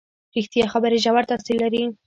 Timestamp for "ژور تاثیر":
1.05-1.55